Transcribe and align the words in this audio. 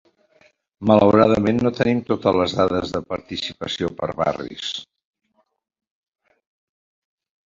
Malauradament 0.91 1.59
no 1.65 1.71
tenim 1.79 1.99
totes 2.07 2.39
les 2.39 2.55
dades 2.59 2.93
de 2.95 3.01
participació 3.11 3.91
per 3.99 4.09
barris. 4.21 4.71